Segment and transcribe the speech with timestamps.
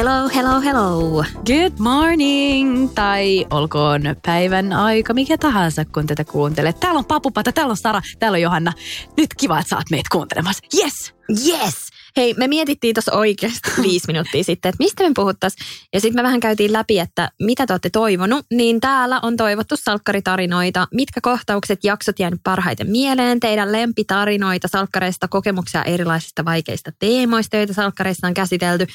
[0.00, 1.24] Hello, hello, hello.
[1.46, 6.80] Good morning, tai olkoon päivän aika mikä tahansa, kun tätä kuuntelet.
[6.80, 8.72] Täällä on Papupata, täällä on Sara, täällä on Johanna.
[9.16, 10.62] Nyt kiva, että sä oot meitä kuuntelemassa.
[10.78, 11.14] Yes!
[11.46, 11.74] Yes!
[12.16, 15.66] Hei, me mietittiin tuossa oikeasti viisi minuuttia sitten, että mistä me puhuttaisiin.
[15.92, 18.46] Ja sitten me vähän käytiin läpi, että mitä te olette toivonut.
[18.50, 20.88] Niin täällä on toivottu salkkaritarinoita.
[20.94, 23.40] Mitkä kohtaukset, jaksot jäänyt parhaiten mieleen?
[23.40, 28.86] Teidän lempitarinoita salkkareista, kokemuksia erilaisista vaikeista teemoista, joita salkkareissa on käsitelty.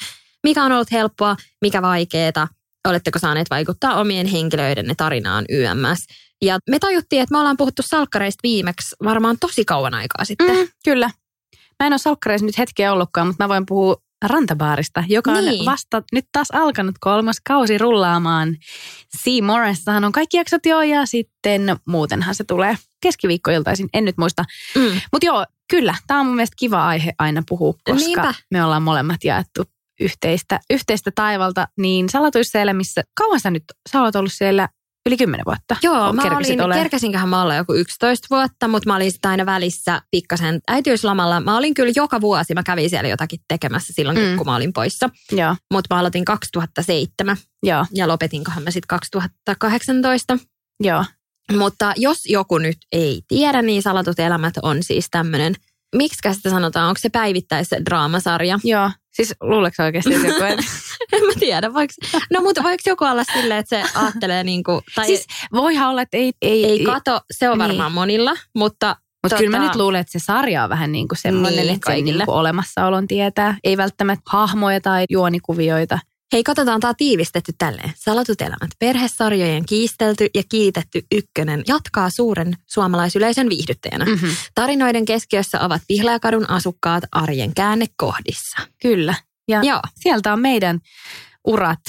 [0.46, 2.48] Mikä on ollut helppoa, mikä vaikeeta?
[2.88, 6.06] Oletteko saaneet vaikuttaa omien henkilöidenne tarinaan YMS?
[6.44, 10.56] Ja me tajuttiin, että me ollaan puhuttu salkkareista viimeksi varmaan tosi kauan aikaa sitten.
[10.56, 11.10] Mm, kyllä.
[11.82, 15.64] Mä en ole salkkareissa nyt hetkeä ollutkaan, mutta mä voin puhua Rantabaarista, joka on Niin.
[15.64, 18.56] vasta nyt taas alkanut kolmas kausi rullaamaan.
[19.24, 24.44] Seymouressahan on kaikki jaksot jo ja sitten muutenhan se tulee keskiviikkoiltaisin, en nyt muista.
[24.74, 25.00] Mm.
[25.12, 28.34] Mutta joo, kyllä, tämä on mun mielestä kiva aihe aina puhua, koska Niinpä.
[28.50, 29.62] me ollaan molemmat jaettu
[30.00, 31.68] yhteistä, yhteistä taivalta.
[31.78, 34.68] Niin salatuissa elämissä, kauan sä nyt, sä olet ollut siellä
[35.06, 35.76] yli kymmenen vuotta.
[35.82, 36.80] Joo, mä olin, olemaan.
[36.82, 41.40] kerkäsinköhän mä olla joku 11 vuotta, mutta mä olin sitten aina välissä pikkasen äitiyslomalla.
[41.40, 44.36] Mä olin kyllä joka vuosi, mä kävin siellä jotakin tekemässä silloin, Mm.
[44.36, 45.10] kun mä olin poissa.
[45.32, 50.38] Joo, Mutta mä aloitin 2007 joo, ja lopetinkohan mä sitten 2018.
[50.80, 51.04] joo.
[51.58, 55.54] Mutta jos joku nyt ei tiedä, niin Salatut elämät on siis tämmöinen,
[55.96, 58.58] miksi sitä sanotaan, onko se päivittäis draamasarja?
[58.64, 60.64] Joo, siis luuleeko oikeasti että joku, että
[61.12, 61.94] En mä tiedä, voiko,
[62.32, 66.02] no mutta voiko joku olla silleen, että se ajattelee niin kuin, tai Siis voihan olla,
[66.02, 66.32] että ei...
[66.42, 67.68] Ei, ei kato, se on Niin.
[67.68, 71.08] varmaan monilla, mutta Mutta kyllä mä tota- nyt luulen, että se sarja on vähän niin
[71.08, 72.18] kuin semmoinen, Niin, että se kaikille.
[72.18, 73.56] niin kuin olemassaolon tietää.
[73.64, 75.98] Ei välttämättä hahmoja tai juonikuvioita.
[76.32, 77.92] Hei, katsotaan, tämä tiivistetty tälleen.
[77.96, 84.04] Salatut elämät, perhesarjojen kiistelty ja kiitetty ykkönen jatkaa suuren suomalaisyleisön viihdyttäjänä.
[84.04, 84.10] Mm.
[84.10, 84.30] Mm-hmm.
[84.54, 88.56] Tarinoiden keskiössä ovat Pihlajakadun asukkaat arjen käännekohdissa.
[88.82, 89.14] Kyllä.
[89.48, 90.80] Ja Joo, sieltä on meidän
[91.46, 91.80] urat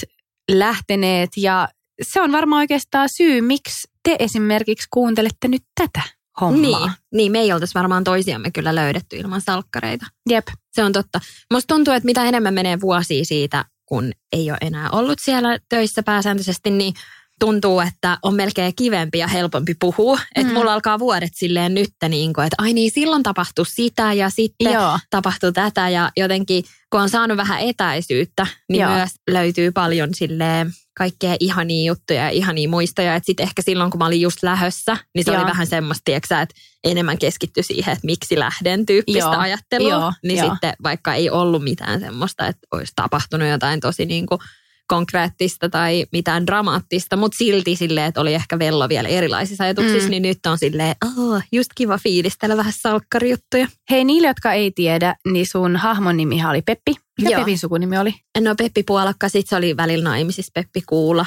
[0.50, 1.68] lähteneet ja
[2.02, 6.02] se on varmaan oikeastaan syy, miksi te esimerkiksi kuuntelette nyt tätä
[6.40, 6.86] hommaa.
[6.86, 10.06] niin, niin me ei oltaisi varmaan toisiamme kyllä löydetty ilman salkkareita.
[10.28, 10.46] Jep.
[10.72, 11.20] Se on totta.
[11.52, 16.02] Musta tuntuu, että mitä enemmän menee vuosia siitä, kun ei ole enää ollut siellä töissä
[16.02, 16.94] pääsääntöisesti, niin
[17.40, 20.18] tuntuu, että on melkein kivempi ja helpompi puhua.
[20.34, 20.58] Että Mm.
[20.58, 24.72] mulla alkaa vuodet silleen nyt, niin kuin, että ai niin, silloin tapahtui sitä ja sitten
[24.72, 24.98] Joo.
[25.10, 25.88] tapahtui tätä.
[25.88, 28.94] Ja jotenkin, kun on saanut vähän etäisyyttä, niin Joo.
[28.94, 33.14] myös löytyy paljon silleen kaikkea ihania juttuja ja ihania muistoja.
[33.14, 35.40] Että sitten ehkä silloin, kun mä olin just lähössä, niin se Joo.
[35.40, 36.54] oli vähän semmoista, tiiäksä, että
[36.84, 39.38] enemmän keskitty siihen, että miksi lähden tyyppistä Joo.
[39.38, 39.90] ajattelua.
[39.90, 40.50] Joo, niin joo.
[40.50, 44.38] sitten vaikka ei ollut mitään semmoista, että olisi tapahtunut jotain tosi niin kuin
[44.88, 50.10] konkreettista tai mitään dramaattista, mutta silti silleen, että oli ehkä vello vielä erilaisissa ajatuksissa, Mm.
[50.10, 53.66] niin nyt on silleen, oh, just kiva fiilistellä vähän salkkarijuttuja.
[53.90, 56.94] Hei niille, jotka ei tiedä, niin sun hahmon nimihan oli Peppi.
[57.20, 57.40] Mikä Joo.
[57.40, 58.14] Pepin sukunimi oli?
[58.40, 61.26] No Peppi Puolakka, sit se oli välillä naimisissa Peppi Kuula.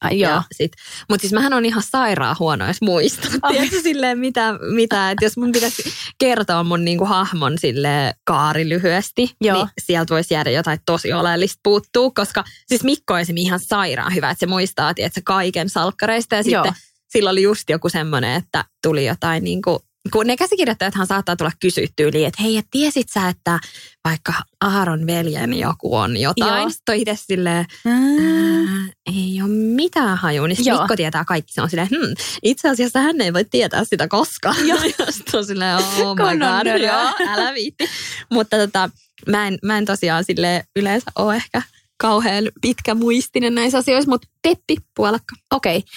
[0.00, 0.32] Ai, joo.
[0.32, 0.72] Ja sit,
[1.08, 3.30] mutta siis mähän on ihan sairaan huonoissa muistaa.
[3.42, 3.52] Ai.
[3.52, 5.82] Tiedätkö silleen mitä, mitä että jos mun pitäisi
[6.18, 9.56] kertoa mun niinku hahmon sille kaari lyhyesti, Joo.
[9.56, 14.14] niin sieltä voisi jäädä jotain tosi oleellista puuttuu, koska siis Mikko on esimerkiksi ihan sairaan
[14.14, 16.64] hyvä, että se muistaa tiedätkö, kaiken salkkareista ja Joo.
[16.64, 16.82] sitten
[17.12, 19.78] sillä oli just joku semmoinen, että tuli jotain niin kuin,
[20.12, 23.58] kun ne käsikirjoittajathan saattaa tulla kysyä tyyliin, että hei, et tiesit sä, että
[24.04, 26.60] vaikka Aaron veljen joku on jotain.
[26.60, 26.70] Joo.
[26.70, 30.48] Sitten on itse silleen, Ää, ei ole mitään hajua.
[30.48, 30.78] Niin Joo.
[30.78, 31.52] Mikko tietää kaikki.
[31.52, 34.68] Se on silleen, hmm, itse asiassa hän ei voi tietää sitä koskaan.
[34.68, 34.78] Joo.
[34.98, 36.76] Ja sit on silleen, oh my god, nörö.
[36.76, 37.84] joo, älä viitti.
[38.30, 38.90] Mutta tota,
[39.28, 41.62] mä, en, mä en tosiaan sille yleensä ole ehkä
[41.96, 45.36] kauhean pitkä muistinen näissä asioissa, mutta Peppi Puolakka.
[45.52, 45.76] Okei.
[45.76, 45.90] Okay.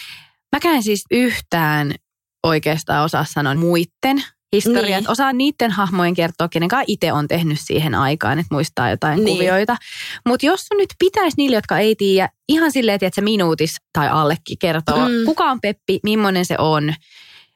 [0.52, 1.96] Mäkään siis yhtään
[2.44, 4.24] oikeastaan osaa sanoa muiden
[4.54, 5.02] historiat.
[5.02, 5.12] Niin.
[5.12, 9.38] Osaa niiden hahmojen kertoa, kenen kanssa itse on tehnyt siihen aikaan, että muistaa jotain Niin.
[9.38, 9.78] kuvioita.
[10.26, 14.10] Mutta jos sun nyt pitäisi niille, jotka ei tiedä, ihan silleen, että sä minuutis tai
[14.10, 15.26] allekin kertoa, Mm.
[15.26, 16.94] kuka on Peppi, millainen se on,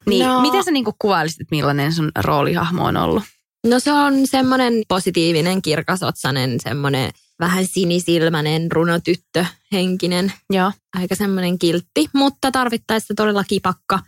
[0.10, 0.42] niin no.
[0.42, 3.24] miten sä niinku kuvailisit, että millainen sun roolihahmo on ollut?
[3.68, 10.72] No se on semmoinen positiivinen, kirkasotsainen, semmoinen vähän sinisilmäinen runotyttö henkinen, Joo.
[10.98, 14.00] aika semmoinen kiltti, mutta tarvittaessa todella kipakka,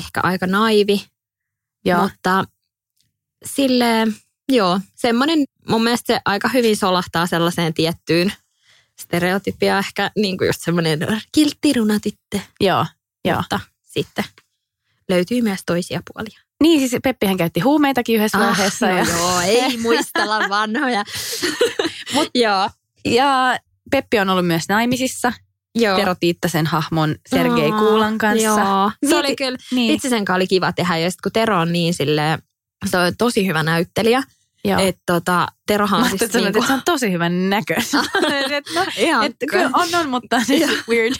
[0.00, 1.04] ehkä aika naivi,
[1.84, 2.02] Joo.
[2.02, 2.44] mutta
[3.44, 4.16] silleen,
[4.52, 8.32] joo, semmoinen mun mielestä se aika hyvin solahtaa sellaiseen tiettyyn
[9.00, 11.00] stereotypia ehkä niin kuin just semmoinen
[11.34, 12.86] kiltti runotyttö, Joo.
[13.24, 13.36] Joo.
[13.36, 14.24] mutta sitten
[15.08, 16.40] löytyy myös toisia puolia.
[16.62, 18.86] Niin siis Peppihän käytti huumeitakin yhdessä Ah, vaiheessa.
[18.86, 21.04] no ja, joo, ei muistella vanhoja.
[22.14, 22.70] Mut, joo,
[23.04, 23.58] ja
[23.90, 25.32] Peppi on ollut myös naimisissa
[25.74, 25.96] joo.
[25.96, 28.44] Tero Tiittasen hahmon Sergei Aa, Kuulan kanssa.
[28.44, 29.94] Joo, se oli kyllä, Niin.
[29.94, 30.98] itse sen oli kiva tehdä.
[30.98, 32.38] Ja sitten kun Tero on niin silleen,
[32.86, 34.22] se on tosi hyvä näyttelijä.
[34.64, 34.80] Joo.
[34.80, 37.84] Että tota, Terohan on siis että, niinku, että se on tosi hyvän näköinen.
[38.52, 41.14] Et no, ihan, et, kyllä on, on, mutta siis weird.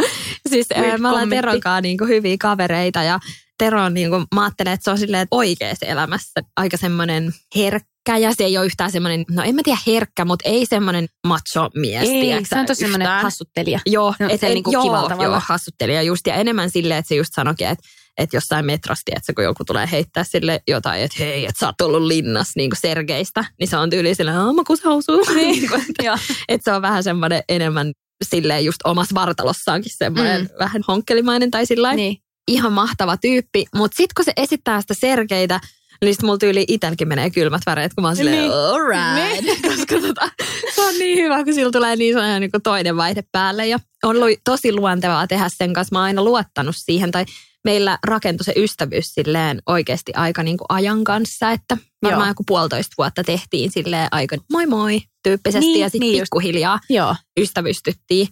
[0.50, 1.30] siis weird me ollaan.
[1.30, 3.20] Teron kanssa niinku hyviä kavereita ja
[3.58, 7.91] Tero on niinku, mä ajattelen, että se on silleen että oikeassa elämässä aika semmoinen herkkä
[8.08, 11.70] ja se ei ole yhtään semmoinen, no en mä tiedä herkkä, mutta ei semmoinen macho
[11.74, 12.08] mies.
[12.08, 13.80] Ei, tiedätkö se on tosi semmoinen hassuttelija.
[13.86, 16.26] Joo, No, et, se et, niinku joo, joo, hassuttelija just.
[16.26, 17.88] Ja enemmän silleen, että se just sanoikin, että
[18.18, 21.80] että jossain metrosti, että kun joku tulee heittää sille jotain, että hei, että sä oot
[21.80, 25.24] ollut linnas niin kuin Sergeistä, niin se on tyyli silleen, aah, mä kusausuu.
[25.34, 27.92] Niin kuin, että, että se on vähän semmoinen enemmän
[28.24, 30.46] silleen just omassa vartalossaankin semmoinen Mm.
[30.48, 30.58] mm.
[30.58, 32.16] vähän honkkelimainen tai sillä Niin.
[32.48, 33.64] ihan mahtava tyyppi.
[33.74, 35.60] Mutta sitten kun se esittää sitä Sergeitä,
[36.02, 38.52] niin sitten mulla tyyli itselläkin menee kylmät väreet, kun mä oon silleen, Niin.
[38.52, 39.62] all right.
[39.76, 40.30] Koska tota,
[40.74, 43.66] se on niin hyvä, kun sillä tulee niin sellainen niin kuin toinen vaihde päälle.
[43.66, 45.94] Ja on ollut tosi luontevaa tehdä sen kanssa.
[45.94, 47.10] Mä oon aina luottanut siihen.
[47.10, 47.24] Tai
[47.64, 51.50] meillä rakentui se ystävyys silleen oikeasti aika niin kuin ajan kanssa.
[51.50, 52.30] Että varmaan Joo.
[52.30, 55.66] joku puolitoista vuotta tehtiin silleen aika moi moi tyyppisesti.
[55.66, 56.26] Niin, ja sitten niin niin just.
[56.30, 57.16] pikkuhiljaa Joo.
[57.40, 58.28] ystävystyttiin.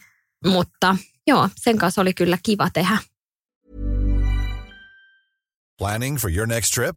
[0.47, 0.97] Mutta
[1.27, 2.99] joo, sen kanssa oli kyllä kiva tehdä.
[5.79, 6.97] Planning for your next trip?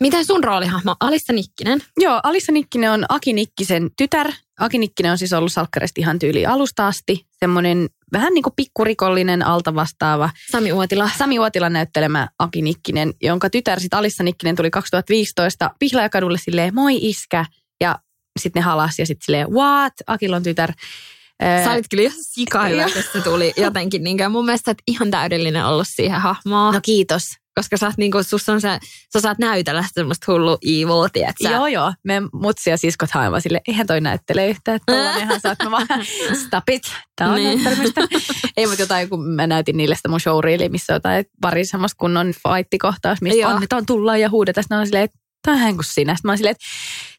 [0.00, 0.96] Miten sun roolihahmo?
[1.00, 1.80] Alissa Nikkinen.
[1.98, 4.32] Joo, Alissa Nikkinen on Aki Nikkisen tytär.
[4.60, 7.26] Aki Nikkinen on siis ollut salkkarista ihan tyyli alusta asti.
[7.38, 10.30] Semmoinen vähän niin kuin pikkurikollinen alta vastaava.
[10.52, 11.10] Sami Uotila.
[11.18, 16.98] Sami Uotilan näyttelemä Aki Nikkinen, jonka tytär sitten Alissa Nikkinen tuli 2015 Pihlajakadulle silleen moi
[17.00, 17.44] iskä.
[17.80, 17.98] Ja
[18.38, 19.92] sitten ne halas ja sitten silleen what?
[20.06, 20.72] Akilla on tytär.
[21.64, 24.04] Sä olit kyllä ihan sika hyvä, kun se tuli jotenkin.
[24.04, 26.74] Niin mun mielestä sä ihan täydellinen ollut siihen hahmoon.
[26.74, 27.22] No kiitos.
[27.54, 28.78] Koska sä, oot, niin kuin, sus on se,
[29.12, 31.48] sä saat näytellä semmoista hullu evil, tiedätkö?
[31.48, 31.92] Joo, joo.
[32.04, 35.70] Me mutsi ja siskot haen vaan sille, eihän toi näyttele yhtään, että tollanenhan sä oot.
[35.70, 35.86] Vaan,
[36.46, 36.82] stop it.
[37.16, 37.60] Tää on Niin.
[38.56, 41.96] Ei, mutta jotain, kun mä näytin niille sitä mun showreeli, missä on jotain pari semmoista
[41.98, 43.50] kunnon fight-kohtaus, mistä Joo.
[43.50, 44.64] annetaan tulla ja huudetaan.
[44.64, 46.14] Sitten on silleen, että tähän kuin sinä.
[46.14, 46.66] Sitten mä silleen, että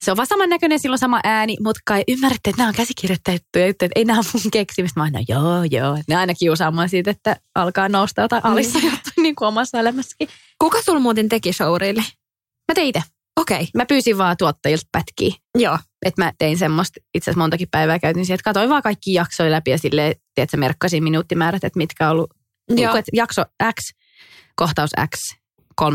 [0.03, 3.65] se on vaan samannäköinen, silloin sama ääni, mutta kai ymmärrätte, että nämä on käsikirjoitettuja juttuja,
[3.87, 4.99] että ei nämä mun keksimistä.
[4.99, 5.97] Mä aina, no joo, joo.
[6.07, 8.53] Ne aina kiusaamaan siitä, että alkaa nousta jotain niin.
[8.53, 8.85] alissa mm.
[8.85, 10.29] juttu niin kuin omassa elämässäkin.
[10.59, 12.01] Kuka sul muuten teki showreille?
[12.71, 13.01] Mä tein itse.
[13.39, 13.55] Okei.
[13.55, 13.67] Okay.
[13.75, 15.35] Mä pyysin vaan tuottajilta pätkiä.
[15.57, 15.77] Joo.
[16.05, 19.51] Että mä tein semmoista, itse asiassa montakin päivää käytin siihen, että katsoin vaan kaikki jaksoja
[19.51, 22.33] läpi ja silleen, tiedätkö, merkkasin minuuttimäärät, että mitkä on ollut,
[22.69, 22.93] niin Joo.
[22.93, 23.95] Niin, jakso X,
[24.55, 25.37] kohtaus X,
[25.81, 25.87] 3.25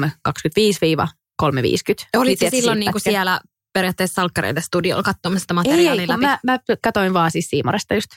[1.36, 2.08] 350.
[2.16, 3.40] Oli se silloin niin kuin siellä
[3.72, 6.20] periaatteessa salkkareiden studiolla katsomassa materiaalia ei, läpi?
[6.20, 8.10] Mä, mä katoin vaan siis Siimaresta just.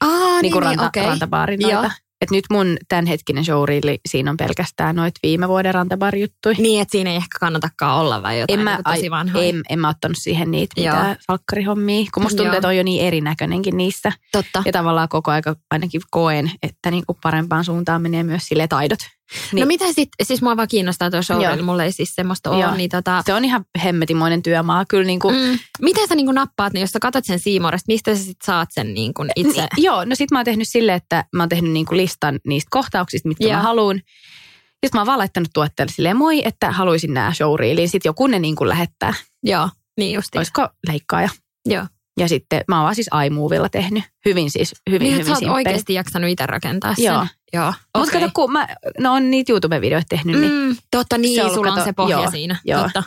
[0.00, 1.06] Aa, niin, kuin niin, ranta, okay.
[1.06, 1.90] rantabaarin noita.
[2.20, 6.54] Et nyt mun tämänhetkinen showreeli, siinä on pelkästään noit viime vuoden rantabarjuttuja.
[6.58, 9.42] Niin, että siinä ei ehkä kannatakaan olla vai jotain en mä, niin tosi vanhaa.
[9.42, 10.94] En, en mä ottanut siihen niitä Joo.
[10.94, 14.12] mitään salkkarihommia, kun musta tuntuu, että on jo niin erinäköinenkin niissä.
[14.32, 14.62] Totta.
[14.66, 18.98] Ja tavallaan koko aika ainakin koen, että niinku parempaan suuntaan menee myös sille taidot.
[19.52, 19.68] No Niin.
[19.68, 23.22] mitä sitten, siis mua vaan kiinnostaa tuo showreel, mulla ei siis semmoista ole, niin tota,
[23.26, 24.84] Se on ihan hemmetimoinen työmaa.
[24.88, 25.58] Kyllä niinku, mm.
[25.80, 28.68] miten sä niin kuin nappaat, niin jos sä katsot sen Siimoresta, mistä sä sitten saat
[28.72, 29.62] sen niin kuin itse?
[29.76, 32.68] Ni, joo, no sit mä oon tehnyt silleen, että mä oon tehnyt niinku listan niistä
[32.70, 33.56] kohtauksista, mitkä Joo.
[33.56, 33.96] mä haluan.
[34.86, 37.88] Sitten mä oon vaan laittanut tuotteelle silleen, moi, että haluaisin nämä showreeliin.
[37.88, 39.14] Sitten joku ne niinku lähettää.
[39.42, 40.38] Joo, niin justi.
[40.38, 41.28] Olisiko leikkaaja?
[41.68, 41.86] Joo.
[42.20, 44.04] Ja sitten mä oon vaan siis iMovilla tehnyt.
[44.24, 47.04] Hyvin siis, hyvin, Niin, hyvin sä oot oikeasti jaksanut itse rakentaa sen.
[47.04, 47.26] Joo.
[47.52, 47.66] Joo.
[47.66, 48.20] Mutta okei.
[48.20, 48.66] kato, kun mä,
[48.98, 50.52] no on niitä YouTube-videoita tehnyt, niin.
[50.52, 52.56] Mm, totta, niin, Se on sulla on kato, se pohja joo, siinä.
[52.64, 52.82] joo.
[52.82, 53.02] Totta.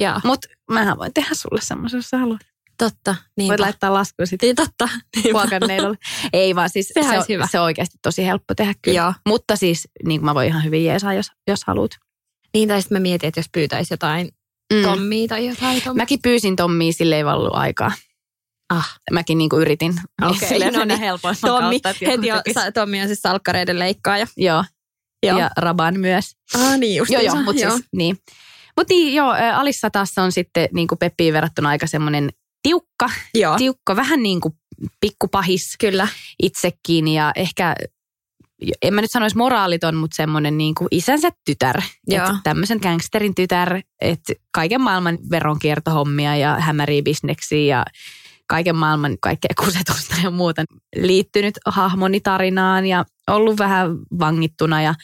[0.00, 2.40] Joo, Mutta mähän voin tehdä sulle semmoisen, jos sä haluat.
[2.78, 3.14] totta.
[3.36, 4.88] Niin Voit laittaa laskun sitten Niin, totta.
[5.16, 5.30] Niinpä.
[5.40, 5.98] huokanneidolle.
[6.32, 7.46] Ei vaan siis Sehän se, on, hyvä.
[7.50, 8.96] se on oikeasti tosi helppo tehdä kyllä.
[8.98, 9.12] Joo.
[9.28, 11.90] Mutta siis niin mä voin ihan hyvin jeesaa, jos, jos haluat.
[12.54, 14.28] Niin, tai sitten mä mietin, että jos pyytäisi jotain
[14.72, 14.82] Mm.
[14.82, 16.02] Tommia tai jotain Tommia.
[16.02, 17.92] Mäkin pyysin Tommia, sille ei vallu aikaa.
[18.70, 18.98] Ah.
[19.10, 19.94] Mäkin niinku yritin.
[20.22, 20.98] Okei, Silleen no niin.
[21.00, 22.54] helpoimman Tommi, kautta, heti tekisi.
[22.54, 24.26] sa, Tommi on siis salkkareiden leikkaaja.
[24.36, 24.64] Joo.
[25.26, 25.38] Joo.
[25.38, 26.36] Ja Raban myös.
[26.54, 28.18] Ah, niin just Joo, joo, mutta siis, niin.
[28.76, 32.30] Mut niin, joo, Alissa taas on sitten niin kuin Peppiin verrattuna aika semmoinen
[32.62, 33.56] tiukka, joo.
[33.56, 34.54] tiukka, vähän niin kuin
[35.00, 36.08] pikkupahis Kyllä.
[36.42, 37.76] itsekin ja ehkä,
[38.82, 41.82] en mä nyt sanoisi moraaliton, mutta semmoinen niin kuin isänsä tytär.
[42.08, 47.84] Että tämmöisen gangsterin tytär, että kaiken maailman veronkiertohommia ja hämäriä bisneksiä ja
[48.50, 50.64] kaiken maailman kaikkea kusetusta ja muuta
[50.96, 54.94] liittynyt hahmoni tarinaan ja ollut vähän vangittuna ja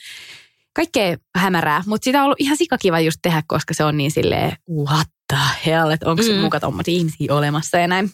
[0.73, 1.83] kaikkea hämärää.
[1.85, 5.39] Mutta sitä on ollut ihan sikakiva just tehdä, koska se on niin silleen, what the
[5.65, 6.39] hell, että onko se Mm.
[6.39, 8.11] muka tommosia ihmisiä olemassa ja näin.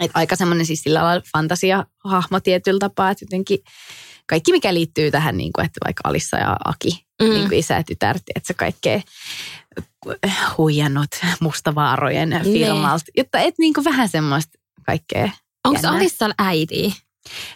[0.00, 3.58] Et aika semmoinen siis sillä lailla fantasiahahmo tietyllä tapaa, että jotenkin
[4.26, 7.28] kaikki mikä liittyy tähän, niin kuin, että vaikka Alissa ja Aki, mm.
[7.28, 9.00] niin kuin isä ja tytär, että se kaikkea
[10.58, 11.08] huijannut
[11.40, 12.40] mustavaarojen Ne.
[12.42, 15.30] firmalta, jotta et niin kuin vähän semmoista kaikkea.
[15.68, 15.80] Onko.
[15.88, 16.96] Alissalla äiti?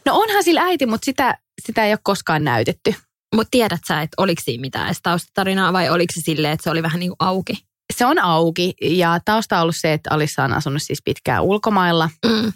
[0.06, 2.94] No onhan sillä äiti, mutta sitä, sitä ei ole koskaan näytetty.
[3.34, 6.70] Mutta tiedät sä, että oliko siinä mitään edes taustatarinaa vai oliko se silleen, että se
[6.70, 7.64] oli vähän niin kuin auki?
[7.96, 12.10] Se on auki ja tausta on ollut se, että Alissa on asunut siis pitkään ulkomailla
[12.26, 12.52] Mm.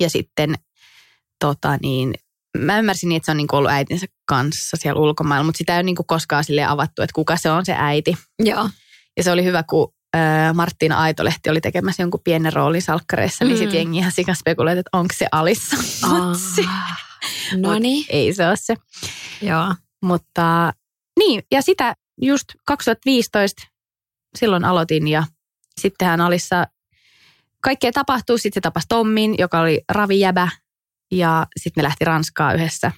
[0.00, 0.54] ja sitten
[1.44, 2.14] tota niin,
[2.58, 5.76] mä ymmärsin niin, että se on niin ollut äitinsä kanssa siellä ulkomailla, mutta sitä ei
[5.76, 8.18] ole niin koskaan sille avattu, että kuka se on se äiti.
[8.38, 8.70] Joo.
[9.18, 13.54] Ja se oli hyvä, kun äh, Marttiina Aitolehti oli tekemässä jonkun pienen roolin salkkareissa, niin
[13.56, 13.58] Mm.
[13.58, 15.76] sitten jengi ihan spekuloiti, että onko se Alissa.
[16.08, 16.62] Mut se-
[17.56, 18.06] No niin.
[18.08, 18.74] Ei se ole se.
[19.42, 19.74] Joo.
[20.02, 20.72] Mutta
[21.18, 23.62] niin, ja sitä just 2015
[24.38, 25.24] silloin aloitin ja
[25.80, 26.66] sittenhän Alissa
[27.60, 28.38] kaikkea tapahtuu.
[28.38, 30.48] Sitten se tapasi Tommin, joka oli ravijäbä
[31.12, 32.92] ja sitten ne lähti Ranskaa yhdessä.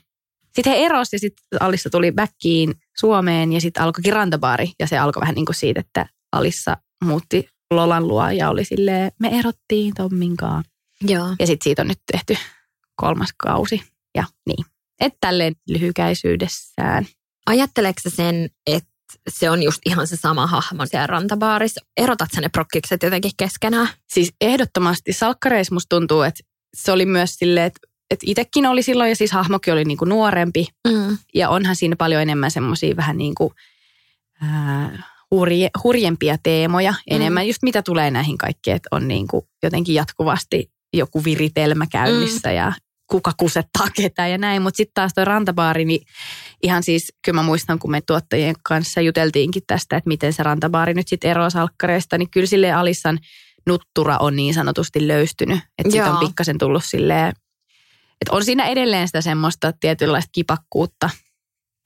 [0.54, 4.72] Sitten he erosi ja sitten Alissa tuli backiin Suomeen ja sitten alkoikin rantabaari.
[4.78, 9.12] Ja se alkoi vähän niin kuin siitä, että Alissa muutti Lolan luo ja oli silleen,
[9.18, 10.64] me erottiin Tomminkaan.
[11.00, 11.26] Joo.
[11.38, 12.36] Ja sitten siitä on nyt tehty
[12.96, 13.82] kolmas kausi.
[14.14, 14.66] Ja niin,
[15.00, 17.06] että tälleen lyhykäisyydessään.
[17.46, 18.90] Ajatteleeko sen, että
[19.28, 21.80] se on just ihan se sama hahmo siellä rantabaarissa?
[21.96, 23.88] Erotat sä ne prokkikset jotenkin keskenään?
[24.12, 26.42] Siis ehdottomasti salkkareissa musta tuntuu, että
[26.76, 27.80] se oli myös silleen, että,
[28.10, 30.66] että itsekin oli silloin ja siis hahmokin oli niinku nuorempi.
[30.88, 31.18] Mm.
[31.34, 33.54] Ja onhan siinä paljon enemmän semmoisia vähän niin kuin
[34.42, 36.90] ää, hurje, hurjempia teemoja.
[36.90, 37.16] Mm.
[37.16, 42.48] Enemmän just mitä tulee näihin kaikkeen, että on niin kuin jotenkin jatkuvasti joku viritelmä käynnissä
[42.48, 42.54] Mm.
[42.54, 42.72] ja
[43.10, 44.62] kuka kusettaa ketä ja näin.
[44.62, 46.06] Mutta sitten taas tuo rantabaari, niin
[46.62, 50.94] ihan siis, kyllä mä muistan, kun me tuottajien kanssa juteltiinkin tästä, että miten se rantabaari
[50.94, 53.18] nyt sitten eroaa salkkareista, niin kyllä sille Alissan
[53.66, 55.60] nuttura on niin sanotusti löystynyt.
[55.78, 57.32] Että siitä on pikkasen tullut silleen,
[58.20, 61.10] että on siinä edelleen sitä semmoista tietynlaista kipakkuutta,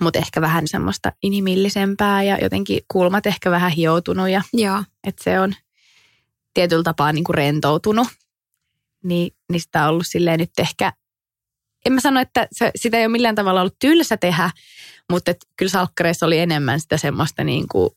[0.03, 4.85] mutta ehkä vähän semmoista inhimillisempää ja jotenkin kulmat ehkä vähän hioutunut ja Joo.
[5.05, 5.55] että se on
[6.55, 8.09] tietyllä tapaa niin kuin rentoutunut.
[9.05, 10.93] Niin, niin sitä on ollut silleen nyt ehkä,
[11.87, 14.50] en mä sano, että se, sitä ei ole millään tavalla ollut tylsä tehdä,
[15.11, 17.91] mutta et kyllä salkkareissa oli enemmän sitä semmoista niin kuin,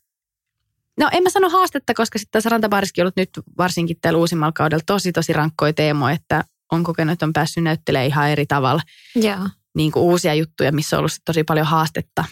[1.00, 4.82] no en mä sano haastetta, koska sitten tässä Rantabaariskin ollut nyt varsinkin tällä uusimmalla kaudella
[4.86, 8.82] tosi tosi rankkoja teemoja, että on kokenut, että on päässyt näyttelemään ihan eri tavalla
[9.14, 9.48] Joo.
[9.76, 12.24] niin kuin uusia juttuja, missä on ollut sit tosi paljon haastetta.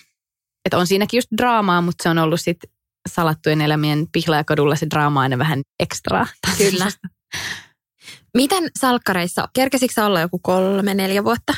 [0.65, 2.71] Että on siinäkin just draamaa, mutta se on ollut sitten
[3.09, 6.27] salattujen elämien pihlajakadulla se draama aina vähän ekstraa.
[6.59, 6.91] Kyllä.
[8.37, 11.55] Miten salkkareissa, kerkesikö olla joku kolme, neljä vuotta?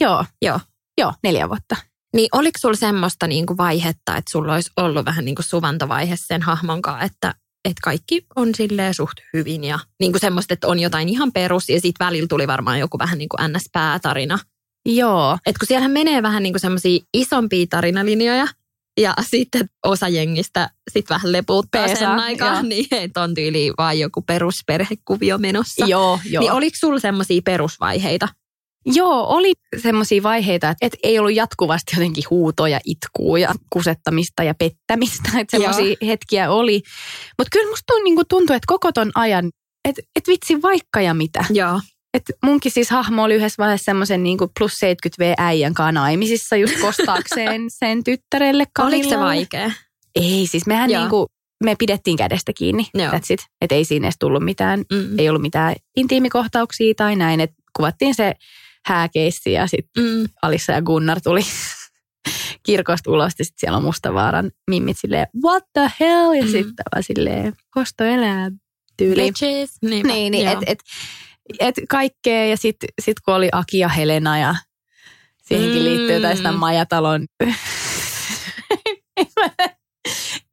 [0.00, 0.60] Joo, Joo.
[0.98, 1.76] joo, neljä vuotta.
[2.16, 6.16] Niin oliko sulla semmoista niin kuin vaihetta, että sulla olisi ollut vähän niin kuin suvantovaihe
[6.16, 10.68] sen hahmon kanssa, että, että kaikki on silleen suht hyvin ja niin kuin semmoista, että
[10.68, 14.38] on jotain ihan perus ja sitten välillä tuli varmaan joku vähän niin kuin NS-päätarina.
[14.86, 18.46] Joo, Että kun siellähän menee vähän niin kuin semmoisia isompia tarinalinjoja
[19.00, 22.62] ja sitten osa jengistä sitten vähän lepuuttaa sen Peesaa, aikaa, joo.
[22.62, 25.86] niin että on tyyli vaan joku perusperhekuvio menossa.
[25.86, 26.40] joo, joo.
[26.40, 28.28] Niin oliko sulla semmoisia perusvaiheita?
[28.86, 34.54] Joo, oli semmoisia vaiheita, että et ei ollut jatkuvasti jotenkin huutoja, itkua ja kusettamista ja
[34.54, 35.30] pettämistä.
[35.40, 36.82] Että semmoisia hetkiä oli.
[37.38, 39.50] Mutta kyllä musta niinku tuntui, että koko ton ajan,
[39.88, 41.44] että et vitsi vaikka ja mitä.
[41.50, 41.80] Joo.
[42.14, 46.56] Et munkin siis hahmo oli yhdessä vaiheessa semmoisen niinku plus 70 V äijän kanssa naimisissa
[46.56, 49.70] just kostaakseen sen tyttärelle Oliko se vaikea?
[50.14, 51.00] Ei, siis mehän Joo.
[51.00, 51.26] niinku,
[51.64, 52.86] me pidettiin kädestä kiinni.
[52.94, 53.12] Joo.
[53.12, 53.40] That's it.
[53.60, 55.18] Et ei siinä edes tullut mitään, Mm.
[55.18, 57.40] ei ollut mitään intiimikohtauksia tai näin.
[57.40, 58.34] Et kuvattiin se
[58.86, 60.26] hääkeissi ja sitten Mm.
[60.42, 61.40] Alissa ja Gunnar tuli
[62.66, 66.32] kirkosta ulos ja sitten siellä on Mustavaaran mimmit silleen, what the hell?
[66.32, 66.50] Ja Mm.
[66.50, 68.50] sitten vaan silleen, kosto elää
[68.96, 69.22] tyyli.
[69.22, 69.70] Bitches.
[69.82, 70.12] Niinpä.
[70.12, 70.52] Niin, niin Joo.
[70.52, 70.78] et, et,
[71.60, 74.54] et kaikkea ja sitten sit kun oli Aki ja Helena ja
[75.42, 75.84] siihenkin Mm.
[75.84, 77.26] liittyy jotain sitä Majatalon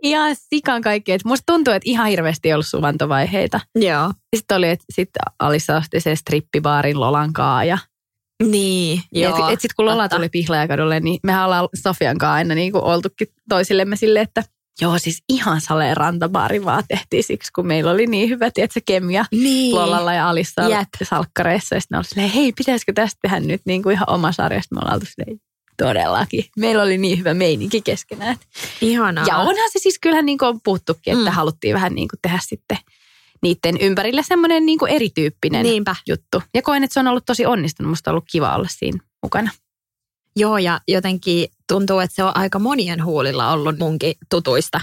[0.04, 1.16] ihan sikan kaikkea.
[1.16, 3.60] Et musta tuntuu, että ihan hirveästi ei ollut suvantovaiheita.
[3.76, 4.14] Joo.
[4.36, 7.78] Sitten oli, että sitten Alissa osti se strippibaarin Lolankaa ja
[8.44, 9.48] Niin, joo.
[9.48, 10.16] et, et sitten kun Lola totta.
[10.16, 14.44] tuli Pihlajakadulle, niin mehän ollaan Sofian kanssa aina niin kuin oltukin toisillemme silleen, että
[14.82, 19.26] joo siis ihan saleen rantabaari vaan tehtiin siksi, kun meillä oli niin hyvä, tiedätkö, kemia
[19.32, 19.76] Niin.
[19.76, 20.88] Lolalla ja Alissa Jep.
[21.04, 21.76] salkkareissa.
[21.76, 24.62] Ja sitten oli silleen, hei, pitäisikö tästä tehdä nyt niin kuin ihan oma sarja?
[24.62, 25.40] Sitten me ollaan oltu silleen,
[25.78, 26.46] todellakin.
[26.58, 28.36] Meillä oli niin hyvä meininki keskenään.
[28.82, 29.26] Ihanaa.
[29.28, 31.36] Ja onhan se siis kyllähän niin kuin on puhuttukin, että Mm.
[31.36, 32.78] haluttiin vähän niin kuin tehdä sitten
[33.44, 35.96] niiden ympärille semmoinen niin kuin erityyppinen Niinpä.
[36.08, 36.44] juttu.
[36.54, 37.90] Ja koen, että se on ollut tosi onnistunut.
[37.90, 39.52] Musta on ollut kiva olla siinä mukana.
[40.36, 44.82] Joo, ja jotenkin tuntuu, että se on aika monien huulilla ollut munkin tutuista.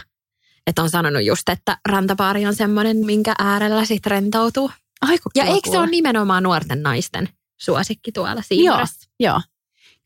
[0.67, 4.71] Että on sanonut just, että rantapaari on semmoinen, minkä äärellä sit rentoutuu.
[5.03, 7.29] Aiku Ja eikö se ole nimenomaan nuorten naisten
[7.61, 9.11] suosikki tuolla Joo, Siimarassa?
[9.21, 9.41] joo.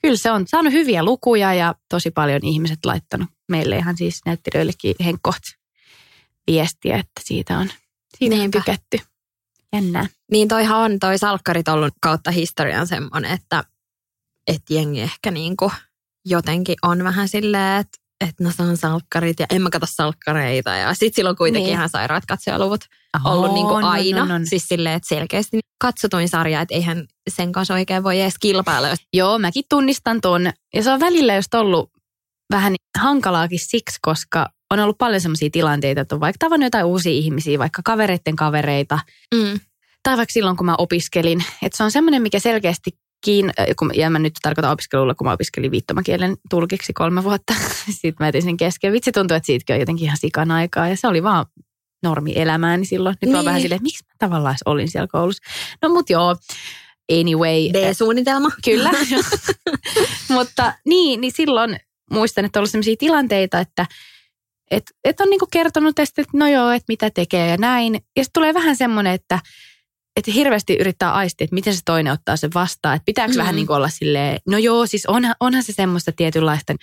[0.02, 4.94] Kyllä se on saanut hyviä lukuja ja tosi paljon ihmiset laittanut meille ihan siis näyttelijöillekin
[5.04, 5.42] henkkoht
[6.46, 7.70] viestiä, että siitä on,
[8.18, 8.58] siitä on Niinpä.
[8.60, 8.98] tykätty.
[9.72, 10.06] Jännää.
[10.32, 13.64] Niin toihan on toi salkkarit ollut kautta historian semmoinen, että,
[14.46, 15.72] että jengi ehkä niinku
[16.26, 17.98] jotenkin on vähän silleen, että
[18.28, 20.70] että no se on salkkarit ja en mä katso salkkareita.
[20.70, 21.72] Ja sit silloin kuitenkin Niin.
[21.74, 22.80] ihan sairaat katsojaluvut
[23.24, 24.22] ollut niinku On, on, aina.
[24.22, 24.46] on, on.
[24.46, 28.88] Siis silleen, että selkeästi katsotuin sarja, että eihän sen kanssa oikein voi edes kilpailla.
[29.12, 30.50] Joo, mäkin tunnistan ton.
[30.74, 31.90] Ja se on välillä just ollut
[32.52, 37.12] vähän hankalaakin siksi, koska on ollut paljon sellaisia tilanteita, että on vaikka tavannut jotain uusia
[37.12, 38.98] ihmisiä, vaikka kavereiden kavereita,
[39.34, 39.60] Mm.
[40.02, 41.44] tai vaikka silloin, kun mä opiskelin.
[41.62, 42.90] Että se on semmoinen, mikä selkeästi
[43.24, 47.54] kiin, äh, kun, ja mä nyt tarkoitan opiskelulla, kun mä opiskelin viittomakielen tulkiksi kolme vuotta.
[48.00, 48.92] Sitten mä jätin sen kesken.
[48.92, 50.88] Vitsi tuntuu, että siitäkin on jotenkin ihan sikan aikaa.
[50.88, 51.46] Ja se oli vaan
[52.02, 53.12] normi elämääni silloin.
[53.12, 53.32] Nyt niin.
[53.32, 53.44] Niin.
[53.44, 55.42] vähän silleen, että miksi mä tavallaan olin siellä koulussa.
[55.82, 56.36] No mut joo,
[57.20, 57.72] anyway.
[57.72, 58.50] D-suunnitelma.
[58.64, 58.90] Kyllä.
[60.34, 61.76] Mutta niin, niin silloin
[62.10, 63.86] muistan, että on ollut sellaisia tilanteita, että
[64.70, 67.94] et, et on niinku kertonut tästä, että no joo, että mitä tekee ja näin.
[67.94, 69.38] Ja sitten tulee vähän semmoinen, että
[70.16, 72.96] että hirveästi yrittää aistia, että miten se toinen ottaa sen vastaan.
[72.96, 73.38] Että pitääkö mm.
[73.38, 76.74] Vähän niin olla silleen, no joo, siis onhan, onhan se semmoista tietynlaista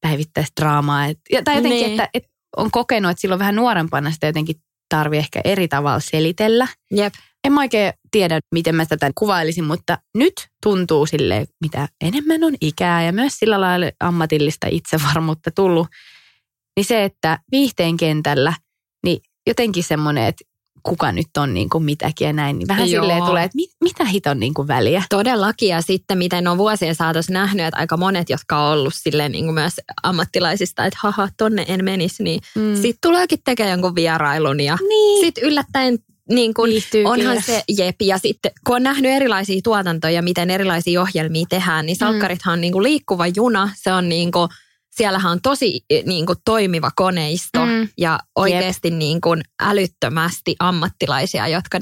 [0.00, 1.06] päivittäistä draamaa.
[1.06, 1.90] Et, ja, tai jotenkin, Niin.
[1.90, 4.56] että, että on kokenut, että silloin vähän nuorempana sitä jotenkin
[4.88, 6.68] tarvii ehkä eri tavalla selitellä.
[6.90, 7.14] Jep.
[7.44, 12.54] En mä oikein tiedä, miten mä tätä kuvailisin, mutta nyt tuntuu sille, mitä enemmän on
[12.60, 15.88] ikää ja myös sillä lailla ammatillista itsevarmuutta tullut,
[16.78, 18.52] niin se, että viihteen kentällä,
[19.04, 20.44] niin jotenkin semmoinen, että
[20.82, 23.02] kuka nyt on niin kuin mitäkin ja näin, niin vähän Joo.
[23.02, 25.02] silleen tulee, että mit, mitä hiton niin kuin väliä.
[25.10, 29.32] Todellakin ja sitten miten on vuosien saatossa nähnyt, että aika monet, jotka on ollut silleen
[29.32, 32.74] niin kuin myös ammattilaisista, että haha, tonne en menisi, niin Mm.
[32.74, 35.26] sitten tuleekin tekemään jonkun vierailun ja niin.
[35.26, 35.98] sitten yllättäen
[36.30, 36.68] niin kun,
[37.04, 37.96] onhan se jep.
[38.02, 42.72] Ja sitten kun on nähnyt erilaisia tuotantoja, miten erilaisia ohjelmia tehdään, niin salkkarithan on niin
[42.72, 43.70] kuin liikkuva juna.
[43.76, 44.48] Se on niin kuin,
[44.98, 47.88] siellähän on tosi niin kuin toimiva koneisto Mm.
[47.98, 51.78] ja oikeasti niin kuin älyttömästi ammattilaisia, jotka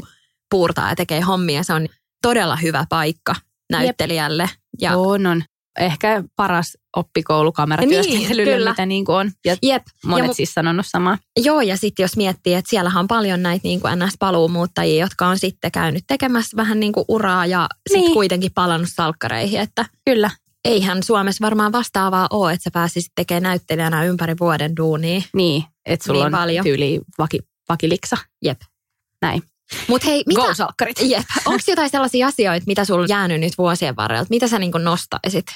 [0.51, 1.63] puurtaa ja tekee hommia.
[1.63, 1.87] Se on
[2.23, 3.35] todella hyvä paikka
[3.71, 4.51] näyttelijälle.
[4.81, 5.43] Ja On, on.
[5.79, 8.71] Ehkä paras oppikoulukameratyöskentely, Niin, kyllä.
[8.71, 9.31] mitä niin kuin on.
[9.45, 9.83] Ja Jep.
[10.07, 11.19] monet ja mu- siis sanonut samaa.
[11.45, 15.39] Joo, ja sitten jos miettii, että siellähän on paljon näitä niin kuin NS-paluumuuttajia, jotka on
[15.39, 18.15] sitten käynyt tekemässä vähän niin kuin uraa ja sitten Niin.
[18.15, 20.31] kuitenkin palannut salkkareihin, että Kyllä.
[20.67, 25.21] Eihän Suomessa varmaan vastaavaa ole, että sä pääsisit tekemään näyttelijänä ympäri vuoden duunia.
[25.35, 26.65] Niin, että sulla Niin on paljon.
[26.65, 28.17] tyyli vaki, vakiliksa.
[28.45, 28.61] Jep.
[29.23, 29.43] Näin.
[29.89, 30.41] Mutta hei, mitä,
[31.03, 34.27] jep, onko jotain sellaisia asioita, mitä sulla on jäänyt nyt vuosien varrella?
[34.31, 35.47] Mitä sä niin nostaisit?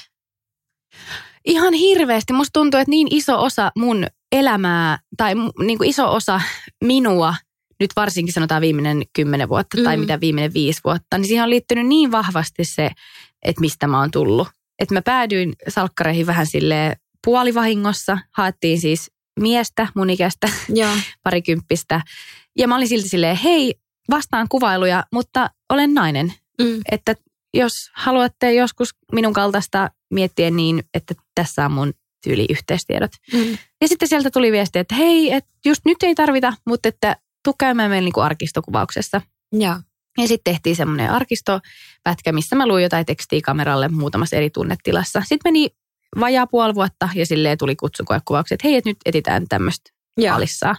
[1.45, 2.33] Ihan hirveästi.
[2.33, 5.33] Musta tuntuu, että niin iso osa mun elämää tai
[5.65, 6.41] niin kuin iso osa
[6.83, 7.35] minua,
[7.79, 10.01] nyt varsinkin sanotaan viimeinen kymmenen vuotta tai Mm.
[10.01, 12.89] mitä viimeinen viisi vuotta, niin siihen on liittynyt niin vahvasti se,
[13.45, 14.47] että mistä mä oon tullut.
[14.81, 18.17] Että mä päädyin salkkareihin vähän sille puolivahingossa.
[18.31, 20.91] Haettiin siis miestä, mun ikäistä, Joo.
[21.23, 22.01] parikymppistä.
[22.57, 23.75] Ja mä olin silti silleen, hei,
[24.09, 26.33] vastaan kuvailuja, mutta olen nainen.
[26.61, 26.81] Mm.
[26.91, 27.15] Että
[27.53, 33.11] jos haluatte joskus minun kaltaista miettiä niin, että tässä on mun tyyli yhteistiedot.
[33.33, 33.57] Mm.
[33.81, 37.53] Ja sitten sieltä tuli viesti, että hei, että just nyt ei tarvita, mutta että tuu
[37.59, 39.21] käymään meillä niin kuin arkistokuvauksessa.
[39.51, 39.75] Joo.
[40.17, 45.21] Ja sitten tehtiin semmoinen arkistopätkä, missä mä luin jotain tekstiä kameralle muutamassa eri tunnetilassa.
[45.21, 45.69] Sitten meni
[46.19, 49.91] vajaa puoli vuotta ja silleen tuli kutsukoekuvaukset, että hei, että nyt etitään tämmöistä
[50.31, 50.75] alissaa.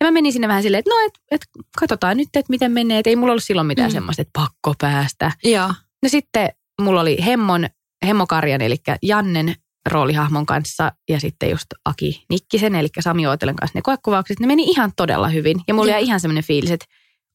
[0.00, 1.40] Ja mä menin sinne vähän silleen, että no, et, et
[1.78, 2.98] katsotaan nyt, että miten menee.
[2.98, 3.94] Et ei mulla ollut silloin mitään mm.
[3.94, 5.32] semmoista, että pakko päästä.
[5.44, 5.68] Joo.
[6.02, 6.48] No sitten
[6.80, 7.66] mulla oli Hemmon,
[8.06, 9.54] Hemmokarjan, eli Jannen
[9.86, 14.40] roolihahmon kanssa ja sitten just Aki Nikkisen, eli Sami Ootelen kanssa ne koekuvaukset.
[14.40, 15.98] Ne meni ihan todella hyvin ja mulla Joo.
[15.98, 16.86] oli ihan semmoinen fiilis, että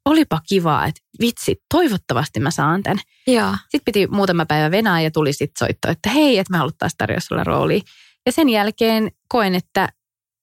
[0.05, 2.99] olipa kiva, että vitsi, toivottavasti mä saan tämän.
[3.27, 3.51] Joo.
[3.61, 7.25] Sitten piti muutama päivä venää ja tuli sitten soitto, että hei, että me haluttaisiin tarjota
[7.27, 7.81] sulle roolia.
[8.25, 9.89] Ja sen jälkeen koen, että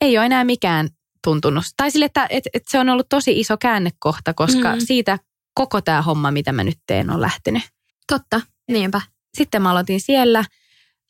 [0.01, 0.89] ei ole enää mikään
[1.25, 1.65] tuntunut.
[1.77, 4.81] Tai sille, että, että, että se on ollut tosi iso käännekohta, koska Mm.
[4.81, 5.19] siitä
[5.55, 7.63] koko tämä homma, mitä mä nyt teen, on lähtenyt.
[8.13, 8.41] Totta.
[8.71, 9.01] Niinpä.
[9.37, 10.45] Sitten mä aloitin siellä,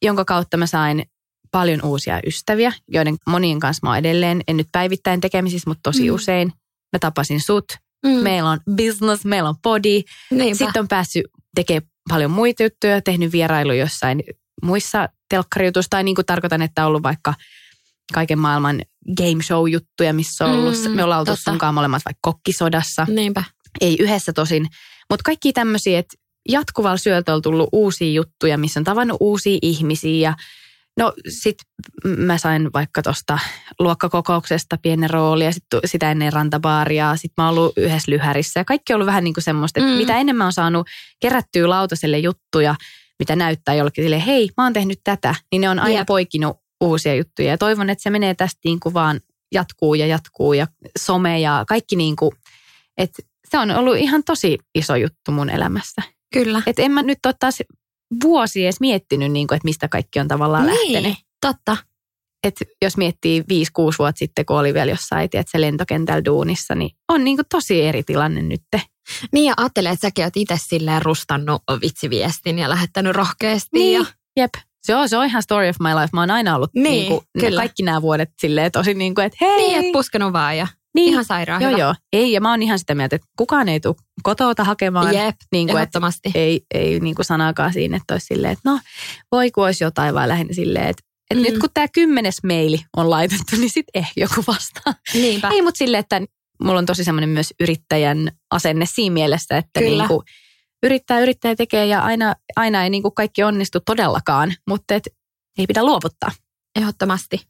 [0.02, 1.02] jonka kautta mä sain
[1.50, 6.08] paljon uusia ystäviä, joiden monien kanssa mä oon edelleen, en nyt päivittäin tekemisissä, mutta tosi
[6.08, 6.14] mm.
[6.14, 6.52] usein.
[6.92, 7.64] Mä tapasin sut,
[8.06, 8.10] Mm.
[8.10, 10.58] meillä on business, meillä on body, Niinpä.
[10.58, 14.22] sitten on päässyt tekemään paljon muita juttuja, tehnyt vierailu jossain
[14.62, 17.34] muissa telkkarijutuissa, tai niin kuin tarkoitan, että on ollut vaikka
[18.14, 18.82] kaiken maailman
[19.16, 20.74] game show-juttuja, missä on ollut.
[20.84, 21.50] Mm, Me ollaan oltu totta.
[21.50, 23.44] sunkaan molemmat vaikka kokkisodassa, Niinpä.
[23.80, 24.66] ei yhdessä tosin.
[25.10, 26.16] Mutta kaikki tämmöisiä, että
[26.48, 30.34] jatkuvalla syöltä on tullut uusia juttuja, missä on tavannut uusia ihmisiä ja
[30.98, 31.56] No sit
[32.04, 33.38] mä sain vaikka tuosta
[33.78, 37.16] luokkakokouksesta pienen rooli ja sit, sitä ennen rantabaaria.
[37.16, 39.92] Sitten mä oon ollut yhdessä lyhärissä ja kaikki on ollut vähän niin kuin semmoista, että
[39.92, 39.96] Mm.
[39.98, 40.86] mitä enemmän on saanut
[41.20, 42.74] kerättyä lautaselle juttuja,
[43.18, 46.06] mitä näyttää jollekin sille, hei mä oon tehnyt tätä, niin ne on aina Jep.
[46.06, 47.48] poikinut uusia juttuja.
[47.48, 49.20] Ja toivon, että se menee tästä niin kuin vaan
[49.52, 50.66] jatkuu ja jatkuu ja
[50.98, 52.30] some ja kaikki niin kuin,
[52.98, 56.02] että se on ollut ihan tosi iso juttu mun elämässä.
[56.32, 56.62] Kyllä.
[56.66, 57.62] Että en mä nyt ole taas
[58.24, 61.02] vuosi edes miettinyt, niin kuin, että mistä kaikki on tavallaan lähtenyt.
[61.02, 61.16] Niin.
[61.40, 61.76] Totta.
[62.44, 63.44] että jos miettii 5-6
[63.98, 68.02] vuotta sitten, kun oli vielä jossain tiedätkö, lentokentällä duunissa, niin on niin kuin tosi eri
[68.02, 68.62] tilanne nyt.
[69.32, 73.68] Niin ja ajattelee, että säkin oot itse silleen rustannut vitsiviestin ja lähettänyt rohkeasti.
[73.72, 74.54] Niin, Ja, jep.
[74.82, 76.08] Se on, se on ihan story of my life.
[76.12, 79.38] Mä oon aina ollut Niin, niin, kuin, kaikki nämä vuodet silleen tosi niin kuin, että
[79.40, 79.56] hei.
[79.56, 81.80] niin, että puskenut vaan ja niin, ihan sairaan joo, hyvä.
[81.80, 81.94] joo.
[82.12, 85.14] Ei, ja mä oon ihan sitä mieltä, että kukaan ei tule kotouta hakemaan.
[85.14, 86.00] Jep, niin kuin, että
[86.34, 88.80] ei, ei niin kuin sanaakaan siinä, että olisi silleen, että no
[89.32, 91.52] voi kun olisi jotain, vaan lähinnä silleen, että, että Mm.
[91.52, 94.94] nyt kun tämä kymmenes meili on laitettu, niin sitten ehkä joku vastaa.
[95.14, 95.48] Niinpä.
[95.48, 96.20] Ei, mutta silleen, että
[96.62, 100.02] mulla on tosi semmoinen myös yrittäjän asenne siinä mielessä, että Kyllä.
[100.02, 100.20] niin kuin
[100.82, 105.02] yrittää, yrittää tekee ja aina, aina ei niin kuin kaikki onnistu todellakaan, mutta et,
[105.58, 106.30] ei pidä luovuttaa.
[106.76, 107.40] Ehdottomasti.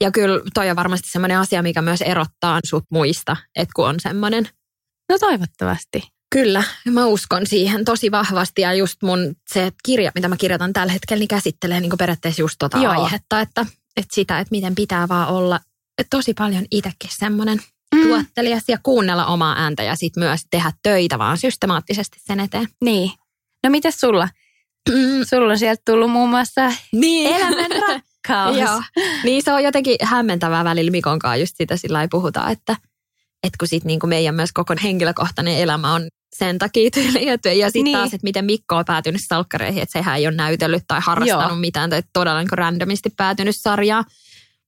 [0.00, 4.00] Ja kyllä toi on varmasti semmoinen asia, mikä myös erottaa sut muista, että kun on
[4.00, 4.48] semmoinen.
[5.08, 6.02] No toivottavasti.
[6.32, 10.92] Kyllä, mä uskon siihen tosi vahvasti ja just mun se kirja, mitä mä kirjoitan tällä
[10.92, 13.02] hetkellä, niin käsittelee niin periaatteessa just tota Joo.
[13.02, 15.60] aihetta, että, että sitä, että miten pitää vaan olla
[15.98, 17.60] että tosi paljon itsekin semmoinen
[17.94, 18.02] Mm.
[18.02, 22.68] tuottelias ja kuunnella omaa ääntä ja sitten myös tehdä töitä vaan systemaattisesti sen eteen.
[22.84, 23.10] Niin.
[23.64, 24.28] No mitäs sulla?
[24.88, 27.36] Mm, Sulla on sieltä tullut muun muassa niin.
[27.36, 27.70] elämän
[28.28, 28.56] rakkaus.
[28.56, 28.82] Joo.
[29.24, 32.76] Niin se on jotenkin hämmentävää välillä Mikon kanssa just sitä sillä puhutaan, että,
[33.42, 37.28] että kun sit niinku meidän myös koko henkilökohtainen elämä on sen takia tyyli.
[37.28, 37.96] että- Ja sitten Niin.
[37.98, 41.56] taas, että miten Mikko on päätynyt salkkareihin, että sehän ei ole näytellyt tai harrastanut Joo.
[41.56, 44.04] mitään tai todella niin randomisti päätynyt sarjaan.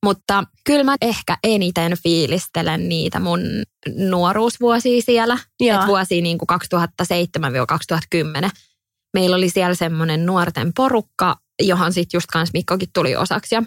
[0.04, 3.40] Mutta kyllä mä ehkä eniten fiilistelen niitä mun
[3.96, 5.38] nuoruusvuosia siellä.
[5.60, 5.80] Joo.
[5.80, 6.46] Et vuosia niin kuin
[8.46, 8.50] 2007-2010.
[9.14, 13.62] Meillä oli siellä semmoinen nuorten porukka, johon sitten just kans Mikkokin tuli osaksi ja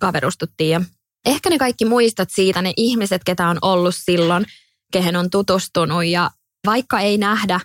[0.00, 0.70] kaverustuttiin.
[0.70, 0.80] Ja
[1.26, 4.46] ehkä ne kaikki muistat siitä, ne ihmiset, ketä on ollut silloin,
[4.92, 6.30] kehen on tutustunut ja
[6.66, 7.60] vaikka ei nähdä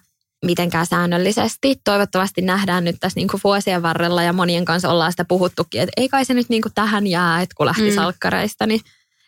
[0.46, 5.82] mitenkään säännöllisesti, toivottavasti nähdään nyt tässä niinku vuosien varrella ja monien kanssa ollaan sitä puhuttukin,
[5.82, 7.96] että ei kai se nyt niinku tähän jää, että kun lähti Mm.
[7.96, 8.82] salkkareista, niin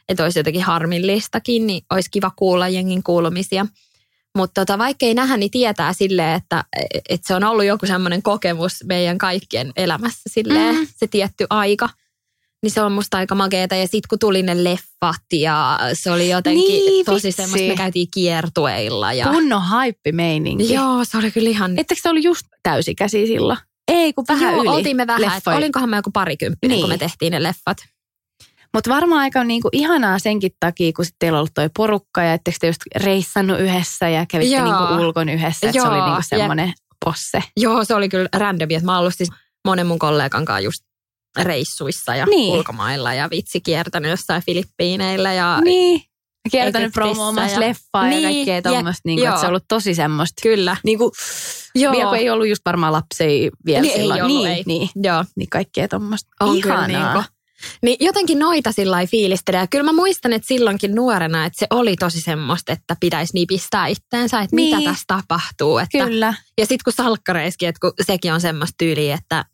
[0.09, 3.65] että olisi jotenkin harmillistakin, niin olisi kiva kuulla jengin kuulumisia.
[4.35, 6.63] Mutta tota, vaikka ei nähdä, niin tietää silleen, että,
[7.09, 10.81] että se on ollut joku semmoinen kokemus meidän kaikkien elämässä silleen, Mm.
[10.81, 10.87] mm.
[10.95, 11.89] se tietty aika.
[12.63, 13.75] Niin se on musta aika makeeta.
[13.75, 17.41] Ja sitten kun tuli ne leffat ja se oli jotenkin Niin, tosi vitsi.
[17.41, 19.13] semmoista, me käytiin kiertueilla.
[19.13, 19.27] Ja...
[19.27, 20.73] Kunnon haippi-meininki.
[20.73, 21.79] Joo, se oli kyllä ihan...
[21.79, 23.57] Ettekö se ollut just täysikäsi silloin?
[23.87, 24.69] Ei, kun vähän Joo, yli.
[24.69, 25.21] oltiin me vähän.
[25.21, 25.57] leffoja.
[25.57, 26.81] Olinkohan me joku parikymppinen, Niin.
[26.83, 27.77] kun me tehtiin ne leffat.
[28.75, 32.33] Mutta varmaan aika niinku ihanaa senkin takia, kun sitten teillä on ollut toi porukka ja
[32.33, 34.65] ettekö te just reissannut yhdessä ja kävitte Joo.
[34.65, 35.67] niinku ulkon yhdessä.
[35.69, 36.73] Että se oli niinku semmoinen
[37.05, 37.43] posse.
[37.57, 39.29] Joo, se oli kyllä randomi, että mä oon ollut siis
[39.67, 40.83] monen mun kollegan kanssa just
[41.43, 42.37] reissuissa ja Niin.
[42.39, 42.53] niin.
[42.53, 46.01] ulkomailla ja vitsi kiertänyt jossain Filippiineillä ja Niin.
[46.51, 49.01] Kiertänyt promoomassa ja- leffaa ja Niin, kaikkea jep, tuommoista.
[49.05, 50.41] Niinku, että se on ollut tosi semmoista.
[50.43, 50.77] kyllä.
[50.83, 51.11] Niinku,
[51.75, 51.93] Joo.
[51.93, 53.27] vielä kun ei ollut just varmaan lapsia
[53.65, 54.23] vielä Niin ei silloin.
[54.23, 54.63] ollut, niin, ei.
[54.65, 55.25] niin, Joo.
[55.35, 56.29] niin kaikkea tuommoista.
[56.39, 57.13] On kyllä Ihanaa.
[57.13, 57.34] niinku.
[57.81, 59.59] Niin jotenkin noita sillä fiilistelee.
[59.59, 63.87] Ja kyllä mä muistan, että silloinkin nuorena, että se oli tosi semmoista, että pitäisi nipistää
[63.87, 64.77] itteensä, että Niin.
[64.77, 65.77] mitä tässä tapahtuu.
[65.77, 66.33] Että, Kyllä.
[66.57, 69.45] ja sitten kun salkkareiskin, että kun sekin on semmoista tyyliä, että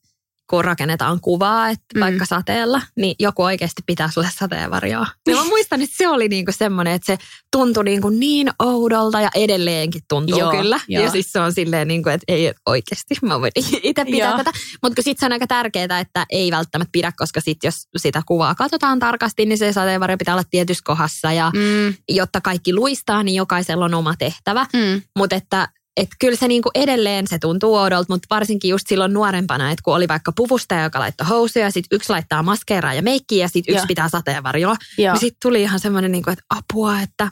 [0.52, 2.00] kun rakennetaan kuvaa, että Mm.
[2.00, 5.08] vaikka sateella, niin joku oikeasti pitää sulle sateenvarjoa.
[5.28, 7.18] Niin mä muistan, että se oli niinku semmoinen, että se
[7.52, 10.80] tuntui niinku niin oudolta ja edelleenkin tuntuu Joo, kyllä.
[10.88, 11.04] joo.
[11.04, 13.52] Ja siis se on silleen, niinku, että ei oikeasti, mä voin
[13.84, 14.38] itse pitää Joo.
[14.38, 14.52] tätä.
[14.84, 18.56] Mutta sitten se on aika tärkeää, että ei välttämättä pidä, koska sitten jos sitä kuvaa
[18.56, 21.32] katsotaan tarkasti, niin se sateenvarjo pitää olla tietyssä kohdassa.
[21.34, 24.66] Ja Mm, jotta kaikki luistaa, niin jokaisella on oma tehtävä.
[24.74, 25.02] mm.
[25.18, 29.72] Mutta että et kyllä se niinku edelleen se tuntuu oudolta, mutta varsinkin just silloin nuorempana,
[29.72, 33.48] että kun oli vaikka puvustaja, joka laittoi housuja, sitten yksi laittaa maskeeraa ja meikkiä ja
[33.50, 33.88] sitten yksi Joo.
[33.88, 34.76] pitää sateenvarjoa.
[34.98, 35.14] Joo.
[35.14, 37.30] Niin sitten tuli ihan semmoinen, niinku, että apua, että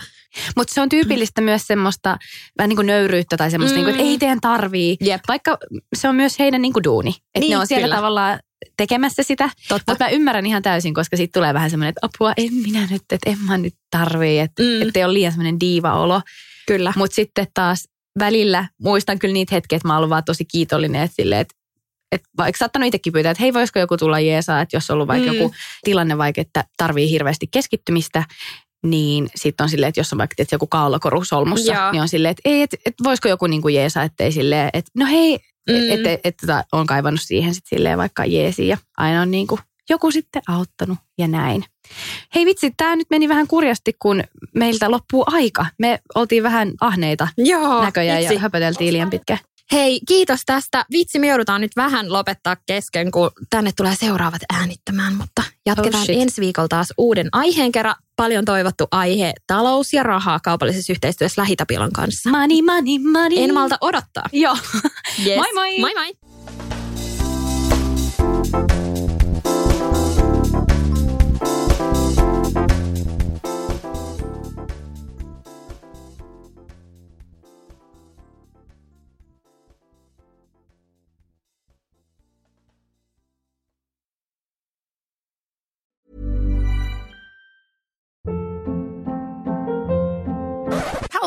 [0.55, 2.17] Mutta se on tyypillistä myös semmoista
[2.57, 3.77] vähän niin kuin nöyryyttä tai semmoista, Mm.
[3.77, 4.97] niin kuin, että ei teidän tarvii.
[5.01, 5.21] Jep.
[5.27, 5.57] Vaikka
[5.97, 7.09] se on myös heidän niin kuin duuni.
[7.09, 7.95] Että Niin, ne on siellä kyllä.
[7.95, 8.39] tavallaan
[8.77, 9.49] tekemässä sitä.
[9.71, 13.01] Mutta mä ymmärrän ihan täysin, koska siitä tulee vähän semmoinen, että apua, en minä nyt,
[13.11, 14.39] että en mä nyt tarvii.
[14.39, 14.69] Että Mm.
[14.69, 14.91] mm.
[14.95, 16.21] ei ole liian semmoinen diiva-olo.
[16.67, 16.93] Kyllä.
[16.95, 17.83] Mutta sitten taas
[18.19, 21.55] välillä muistan kyllä niitä hetkiä, että mä oon vaan tosi kiitollinen, että silleen, että
[22.11, 25.07] et vaikka saattanut itsekin pyytää, että hei, voisiko joku tulla jeesaa, että jos on ollut
[25.07, 25.37] vaikka Mm.
[25.37, 28.23] joku tilanne vaikka, että tarvii hirveästi keskittymistä,
[28.85, 31.91] niin sitten on silleen, että jos on vaikka tietysti joku kaulakoru solmussa, Joo.
[31.91, 35.05] niin on silleen, että ei, että et voisiko joku niinku jeesaa, ettei silleen, että no
[35.05, 35.75] hei, Mm.
[35.91, 39.59] että et, et, tota, on kaivannut siihen sitten silleen vaikka jeesiin ja aina on niinku
[39.89, 41.63] joku sitten auttanut ja näin.
[42.35, 44.23] Hei vitsi, tämä nyt meni vähän kurjasti, kun
[44.55, 45.65] meiltä loppuu aika.
[45.79, 48.33] Me oltiin vähän ahneita Joo, näköjään vitsi.
[48.33, 49.39] ja höpöteltiin liian pitkään.
[49.71, 50.85] Hei, kiitos tästä.
[50.91, 56.21] Vitsi, me joudutaan nyt vähän lopettaa kesken, kun tänne tulee seuraavat äänittämään, mutta jatketaan Oh
[56.21, 57.95] ensi viikolla taas uuden aiheen kerran.
[58.15, 62.29] Paljon toivottu aihe, talous ja rahaa kaupallisessa yhteistyössä Lähitapilan kanssa.
[62.29, 63.43] Money, money, money.
[63.43, 64.25] En malta odottaa.
[64.31, 64.57] Joo.
[65.25, 65.37] Yes.
[65.41, 65.79] Moi moi.
[65.79, 66.28] Moi moi.